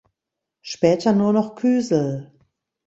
Später 0.63 1.13
nur 1.13 1.31
noch 1.31 1.53
Küsel. 1.53 2.31